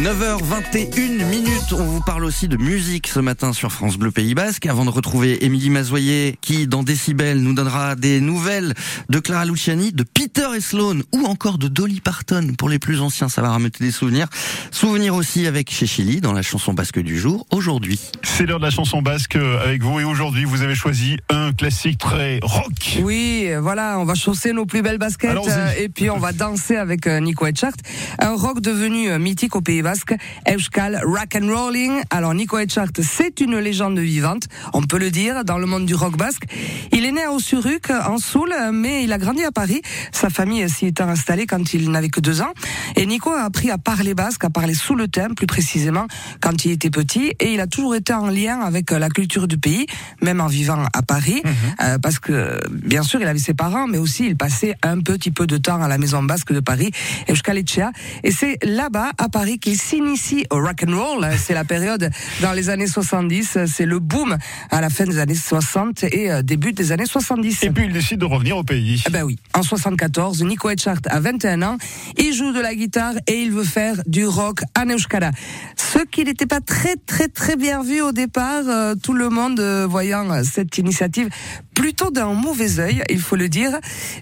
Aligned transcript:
9h21 0.00 1.24
minutes. 1.28 1.72
On 1.72 1.84
vous 1.84 2.00
parle 2.00 2.24
aussi 2.24 2.48
de 2.48 2.56
musique 2.56 3.06
ce 3.06 3.20
matin 3.20 3.52
sur 3.52 3.70
France 3.70 3.96
Bleu 3.96 4.10
Pays 4.10 4.34
Basque. 4.34 4.66
Avant 4.66 4.84
de 4.84 4.90
retrouver 4.90 5.44
Émilie 5.44 5.70
Mazoyer 5.70 6.36
qui, 6.40 6.66
dans 6.66 6.82
Décibel, 6.82 7.40
nous 7.40 7.54
donnera 7.54 7.94
des 7.94 8.20
nouvelles 8.20 8.74
de 9.08 9.20
Clara 9.20 9.44
Luciani, 9.44 9.92
de 9.92 10.02
Peter 10.02 10.48
et 10.56 10.60
Sloan 10.60 11.02
ou 11.12 11.26
encore 11.26 11.58
de 11.58 11.68
Dolly 11.68 12.00
Parton. 12.00 12.54
Pour 12.58 12.68
les 12.68 12.80
plus 12.80 13.00
anciens, 13.00 13.28
ça 13.28 13.40
va 13.40 13.54
remettre 13.54 13.78
des 13.78 13.92
souvenirs. 13.92 14.26
Souvenirs 14.72 15.14
aussi 15.14 15.46
avec 15.46 15.70
chez 15.70 15.86
Chili 15.86 16.20
dans 16.20 16.32
la 16.32 16.42
chanson 16.42 16.74
basque 16.74 16.98
du 16.98 17.16
jour 17.16 17.46
aujourd'hui. 17.52 18.00
C'est 18.24 18.46
l'heure 18.46 18.58
de 18.58 18.64
la 18.64 18.72
chanson 18.72 19.00
basque 19.00 19.36
avec 19.36 19.84
vous 19.84 20.00
et 20.00 20.04
aujourd'hui 20.04 20.44
vous 20.44 20.62
avez 20.62 20.74
choisi 20.74 21.18
un 21.30 21.52
classique 21.52 21.98
très 21.98 22.40
rock. 22.42 22.98
Oui, 23.00 23.48
voilà, 23.60 24.00
on 24.00 24.04
va 24.04 24.16
chausser 24.16 24.52
nos 24.52 24.66
plus 24.66 24.82
belles 24.82 24.98
baskets 24.98 25.36
euh, 25.36 25.70
et 25.78 25.88
puis 25.88 26.10
on 26.10 26.18
va 26.18 26.32
danser 26.32 26.74
avec 26.74 27.06
euh, 27.06 27.20
Nico 27.20 27.46
Etchart. 27.46 27.74
Un 28.18 28.34
rock 28.34 28.60
devenu 28.60 29.08
euh, 29.08 29.20
mythique 29.20 29.54
au 29.54 29.60
Pays 29.60 29.83
basque, 29.84 30.16
Euskal 30.48 31.00
rock 31.04 31.36
and 31.40 31.46
rolling. 31.46 32.02
Alors 32.10 32.34
Nico 32.34 32.58
Etchart, 32.58 32.88
c'est 33.02 33.40
une 33.40 33.58
légende 33.58 33.98
vivante, 33.98 34.48
on 34.72 34.82
peut 34.82 34.98
le 34.98 35.10
dire, 35.10 35.44
dans 35.44 35.58
le 35.58 35.66
monde 35.66 35.86
du 35.86 35.94
rock 35.94 36.16
basque. 36.16 36.44
Il 36.90 37.04
est 37.04 37.12
né 37.12 37.22
à 37.22 37.30
Ossuruk, 37.30 37.90
en 37.90 38.18
Soule, 38.18 38.54
mais 38.72 39.04
il 39.04 39.12
a 39.12 39.18
grandi 39.18 39.44
à 39.44 39.52
Paris. 39.52 39.82
Sa 40.10 40.30
famille 40.30 40.68
s'y 40.68 40.86
était 40.86 41.02
installée 41.02 41.46
quand 41.46 41.74
il 41.74 41.90
n'avait 41.90 42.08
que 42.08 42.20
deux 42.20 42.40
ans. 42.40 42.52
Et 42.96 43.04
Nico 43.06 43.30
a 43.30 43.42
appris 43.42 43.70
à 43.70 43.78
parler 43.78 44.14
basque, 44.14 44.44
à 44.44 44.50
parler 44.50 44.74
sous 44.74 44.94
le 44.94 45.06
thème, 45.06 45.34
plus 45.34 45.46
précisément, 45.46 46.06
quand 46.40 46.64
il 46.64 46.72
était 46.72 46.90
petit. 46.90 47.34
Et 47.38 47.52
il 47.52 47.60
a 47.60 47.66
toujours 47.66 47.94
été 47.94 48.14
en 48.14 48.28
lien 48.28 48.60
avec 48.60 48.90
la 48.90 49.10
culture 49.10 49.46
du 49.46 49.58
pays, 49.58 49.86
même 50.22 50.40
en 50.40 50.46
vivant 50.46 50.82
à 50.92 51.02
Paris, 51.02 51.42
mhm. 51.44 51.52
euh, 51.82 51.98
parce 51.98 52.18
que, 52.18 52.58
bien 52.70 53.02
sûr, 53.02 53.20
il 53.20 53.26
avait 53.26 53.38
ses 53.38 53.54
parents, 53.54 53.86
mais 53.86 53.98
aussi 53.98 54.26
il 54.26 54.36
passait 54.36 54.74
un 54.82 54.98
petit 55.00 55.30
peu 55.30 55.46
de 55.46 55.58
temps 55.58 55.82
à 55.82 55.88
la 55.88 55.98
maison 55.98 56.22
basque 56.22 56.52
de 56.52 56.60
Paris, 56.60 56.90
Euskal 57.28 57.58
Etchea. 57.58 57.90
Et 58.22 58.30
c'est 58.32 58.58
là-bas, 58.64 59.10
à 59.18 59.28
Paris, 59.28 59.58
qu'il 59.58 59.73
s'initie 59.76 60.46
au 60.50 60.56
rock 60.56 60.84
and 60.86 60.96
roll. 60.96 61.26
C'est 61.38 61.54
la 61.54 61.64
période 61.64 62.10
dans 62.40 62.52
les 62.52 62.70
années 62.70 62.86
70, 62.86 63.58
c'est 63.66 63.86
le 63.86 63.98
boom 63.98 64.36
à 64.70 64.80
la 64.80 64.90
fin 64.90 65.04
des 65.04 65.18
années 65.18 65.34
60 65.34 66.04
et 66.04 66.30
euh, 66.30 66.42
début 66.42 66.72
des 66.72 66.92
années 66.92 67.06
70. 67.06 67.62
Et 67.62 67.70
puis 67.70 67.84
il 67.86 67.92
décide 67.92 68.20
de 68.20 68.24
revenir 68.24 68.56
au 68.56 68.62
pays. 68.62 69.02
Eh 69.06 69.10
ben 69.10 69.22
oui, 69.22 69.38
en 69.54 69.62
74, 69.62 70.42
Nico 70.44 70.70
Etchart 70.70 71.00
a 71.06 71.20
21 71.20 71.62
ans, 71.62 71.78
il 72.18 72.32
joue 72.32 72.52
de 72.52 72.60
la 72.60 72.74
guitare 72.74 73.14
et 73.26 73.40
il 73.40 73.50
veut 73.50 73.64
faire 73.64 73.96
du 74.06 74.26
rock 74.26 74.60
à 74.74 74.84
Neuskara. 74.84 75.30
Ce 75.76 75.98
qui 76.10 76.24
n'était 76.24 76.46
pas 76.46 76.60
très 76.60 76.96
très 76.96 77.28
très 77.28 77.56
bien 77.56 77.82
vu 77.82 78.00
au 78.00 78.12
départ, 78.12 78.64
euh, 78.68 78.94
tout 78.94 79.14
le 79.14 79.28
monde 79.28 79.60
euh, 79.60 79.86
voyant 79.88 80.42
cette 80.44 80.78
initiative 80.78 81.28
plutôt 81.74 82.10
d'un 82.10 82.32
mauvais 82.32 82.78
œil, 82.78 83.02
il 83.10 83.20
faut 83.20 83.36
le 83.36 83.48
dire. 83.48 83.78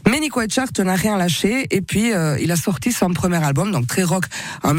Mais 0.09 0.21
Nico 0.21 0.41
Etchart 0.41 0.69
n'a 0.79 0.95
rien 0.95 1.17
lâché 1.17 1.67
et 1.71 1.83
puis 1.83 2.13
il 2.41 2.51
a 2.51 2.57
sorti 2.57 2.93
son 2.93 3.11
premier 3.11 3.45
album, 3.45 3.71
donc 3.73 3.87
très 3.87 4.03
rock, 4.03 4.25
en 4.63 4.75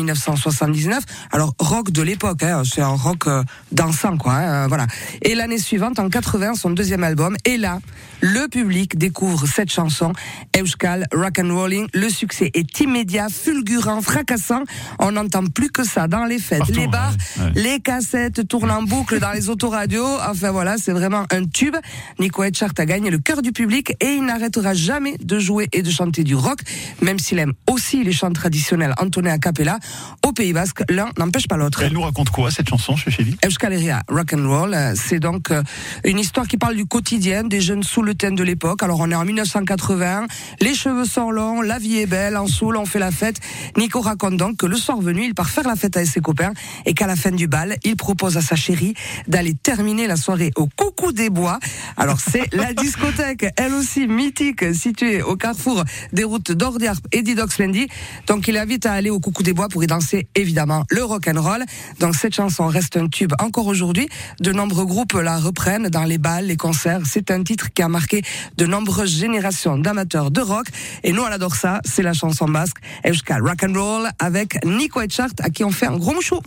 1979. 0.67 1.03
Alors 1.31 1.53
rock 1.59 1.91
de 1.91 2.01
l'époque, 2.01 2.43
hein, 2.43 2.63
c'est 2.65 2.81
un 2.81 2.87
rock 2.87 3.27
euh, 3.27 3.43
dansant 3.71 4.17
quoi. 4.17 4.33
Hein, 4.33 4.67
voilà. 4.67 4.87
Et 5.21 5.35
l'année 5.35 5.57
suivante, 5.57 5.99
en 5.99 6.09
80, 6.09 6.55
son 6.55 6.71
deuxième 6.71 7.03
album. 7.03 7.35
Et 7.45 7.57
là, 7.57 7.79
le 8.21 8.47
public 8.47 8.97
découvre 8.97 9.45
cette 9.47 9.69
chanson, 9.69 10.13
Euskal 10.57 11.07
Rock 11.13 11.39
and 11.39 11.53
Rolling. 11.53 11.87
Le 11.93 12.09
succès 12.09 12.51
est 12.53 12.79
immédiat, 12.79 13.27
fulgurant, 13.29 14.01
fracassant. 14.01 14.63
On 14.99 15.11
n'entend 15.11 15.45
plus 15.45 15.69
que 15.69 15.83
ça 15.83 16.07
dans 16.07 16.25
les 16.25 16.39
fêtes, 16.39 16.69
les 16.69 16.87
bars, 16.87 17.13
les 17.55 17.79
cassettes 17.81 18.47
tournent 18.47 18.71
en 18.71 18.83
boucle 18.83 19.19
dans 19.19 19.31
les 19.31 19.49
autoradios. 19.49 20.17
Enfin 20.29 20.51
voilà, 20.51 20.77
c'est 20.77 20.93
vraiment 20.93 21.25
un 21.31 21.45
tube. 21.45 21.75
Nico 22.19 22.43
Etchart 22.43 22.71
a 22.77 22.85
gagné 22.85 23.09
le 23.09 23.17
cœur 23.17 23.41
du 23.41 23.51
public 23.51 23.93
et 23.99 24.13
il 24.13 24.25
n'arrêtera 24.25 24.73
jamais 24.73 25.17
de 25.19 25.39
jouer 25.39 25.67
et 25.73 25.81
de 25.81 25.89
chanter 25.89 26.23
du 26.23 26.35
rock, 26.35 26.59
même 27.01 27.19
s'il 27.19 27.39
aime 27.39 27.53
aussi 27.69 28.03
les 28.03 28.13
chants 28.13 28.31
traditionnels 28.31 28.93
entonnés 28.99 29.31
à 29.31 29.37
cappella. 29.37 29.79
Au 30.25 30.31
Pays 30.31 30.52
Basque, 30.53 30.83
l'un 30.89 31.09
n'empêche 31.17 31.47
pas 31.47 31.57
l'autre. 31.57 31.81
Elle 31.81 31.93
nous 31.93 32.01
raconte 32.01 32.29
quoi 32.29 32.51
cette 32.51 32.69
chanson, 32.69 32.95
chez 32.95 33.11
Chély 33.11 33.35
Euskaleria 33.45 34.03
Rock 34.07 34.33
and 34.33 34.47
Roll, 34.47 34.77
c'est 34.95 35.19
donc 35.19 35.51
euh, 35.51 35.63
une 36.03 36.19
histoire 36.19 36.47
qui 36.47 36.57
parle 36.57 36.75
du 36.75 36.85
quotidien 36.85 37.43
des 37.43 37.59
jeunes 37.59 37.83
sous 37.83 38.01
le 38.01 38.13
thème 38.13 38.35
de 38.35 38.43
l'époque. 38.43 38.83
Alors 38.83 38.99
on 38.99 39.09
est 39.11 39.15
en 39.15 39.25
1980, 39.25 40.27
les 40.61 40.75
cheveux 40.75 41.05
sont 41.05 41.31
longs, 41.31 41.61
la 41.61 41.79
vie 41.79 41.97
est 41.97 42.05
belle, 42.05 42.37
en 42.37 42.47
soul 42.47 42.77
on 42.77 42.85
fait 42.85 42.99
la 42.99 43.11
fête. 43.11 43.39
Nico 43.77 43.99
raconte 43.99 44.37
donc 44.37 44.57
que 44.57 44.65
le 44.65 44.75
soir 44.75 45.01
venu, 45.01 45.25
il 45.25 45.33
part 45.33 45.49
faire 45.49 45.67
la 45.67 45.75
fête 45.75 45.97
avec 45.97 46.07
ses 46.07 46.21
copains 46.21 46.53
et 46.85 46.93
qu'à 46.93 47.07
la 47.07 47.15
fin 47.15 47.31
du 47.31 47.47
bal, 47.47 47.77
il 47.83 47.95
propose 47.95 48.37
à 48.37 48.41
sa 48.41 48.55
chérie 48.55 48.93
d'aller 49.27 49.55
terminer 49.55 50.07
la 50.07 50.15
soirée 50.15 50.51
au 50.55 50.67
Coucou 50.67 51.11
des 51.11 51.29
Bois. 51.29 51.59
Alors 51.97 52.19
c'est 52.19 52.53
la 52.53 52.73
discothèque, 52.83 53.47
elle 53.57 53.73
aussi 53.73 54.07
mythique, 54.07 54.73
située 54.73 55.21
au 55.21 55.35
carrefour 55.35 55.83
des 56.11 56.23
routes 56.23 56.51
d'Ordiarp 56.51 57.01
et 57.11 57.23
d'Idoxlendi. 57.23 57.87
Donc 58.27 58.47
il 58.47 58.57
invite 58.57 58.85
à 58.85 58.93
aller 58.93 59.09
au 59.09 59.19
Coucou 59.19 59.43
des 59.43 59.53
Bois 59.53 59.69
pour 59.69 59.83
y 59.83 59.87
danser 59.87 60.27
évidemment 60.43 60.85
le 60.89 61.03
rock 61.03 61.27
and 61.27 61.41
roll. 61.41 61.63
Donc 61.99 62.15
cette 62.15 62.35
chanson 62.35 62.67
reste 62.67 62.97
un 62.97 63.07
tube 63.07 63.33
encore 63.39 63.67
aujourd'hui. 63.67 64.07
De 64.39 64.51
nombreux 64.51 64.85
groupes 64.85 65.13
la 65.13 65.37
reprennent 65.37 65.89
dans 65.89 66.03
les 66.03 66.17
balles, 66.19 66.45
les 66.45 66.57
concerts. 66.57 67.01
C'est 67.05 67.31
un 67.31 67.43
titre 67.43 67.73
qui 67.73 67.81
a 67.81 67.87
marqué 67.87 68.21
de 68.57 68.65
nombreuses 68.65 69.17
générations 69.17 69.77
d'amateurs 69.77 70.29
de 70.29 70.41
rock. 70.41 70.67
Et 71.03 71.11
nous, 71.11 71.23
on 71.23 71.25
adore 71.25 71.55
ça. 71.55 71.81
C'est 71.85 72.03
la 72.03 72.13
chanson 72.13 72.45
basque 72.45 72.77
Euskal 73.05 73.41
Rock 73.41 73.63
and 73.63 73.73
Roll 73.73 74.09
avec 74.19 74.63
Nico 74.65 75.01
Etchart 75.01 75.29
à 75.39 75.49
qui 75.49 75.63
on 75.63 75.71
fait 75.71 75.87
un 75.87 75.97
gros 75.97 76.13
mouchou. 76.13 76.39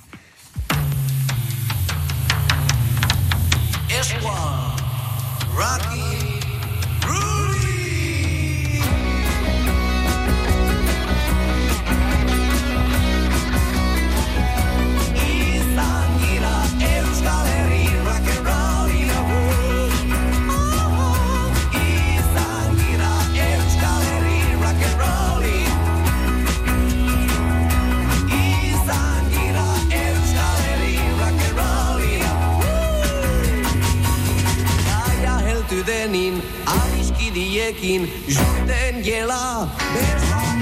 lijekin, 37.36 38.08
žuten 38.28 39.04
jela, 39.04 39.68
bez 39.94 40.55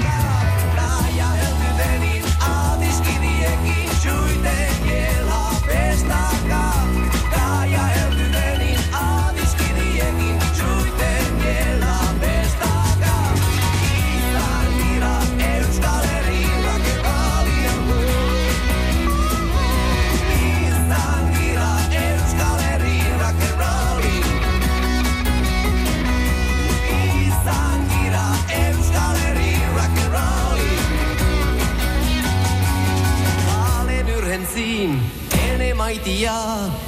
maitia. 35.85 36.33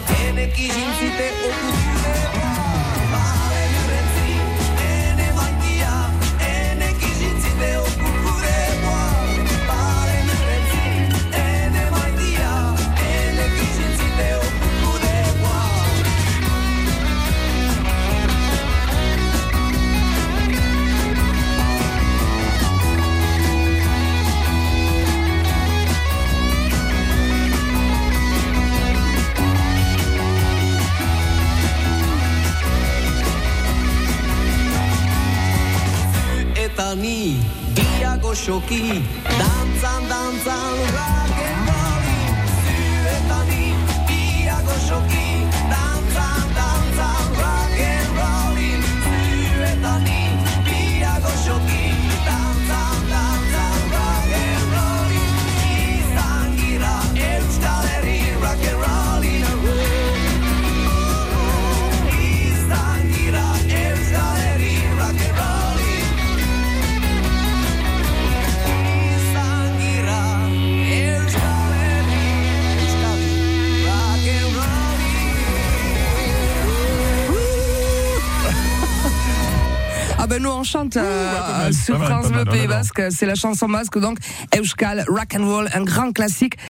Tenekin 0.08 0.74
sitten 1.00 1.34
opusille. 1.46 2.47
Dani, 36.78 37.40
Diego 37.74 38.36
Choki, 38.36 39.02
danzan 39.26 40.02
danzan, 40.08 40.76
rock 40.94 41.38
and 41.50 41.70
roll, 41.74 42.06
eta 43.16 43.40
ni, 43.50 43.74
Dani, 44.08 45.27
Ah 80.28 80.30
ben 80.32 80.44
nous 80.44 80.50
on 80.50 80.64
chante 80.64 80.98
euh, 80.98 81.32
pas 81.40 81.58
mal, 81.58 81.74
sur 81.74 82.04
France 82.04 82.30
Bleu 82.30 82.44
Pays. 82.44 82.68
Basque, 82.68 83.02
c'est 83.12 83.26
la 83.26 83.36
chanson 83.36 83.70
basque 83.70 83.98
donc 83.98 84.18
Euskal 84.58 85.06
Rock 85.08 85.36
and 85.40 85.46
Roll, 85.46 85.70
un 85.74 85.86
grand 85.86 86.12
classique 86.12 86.58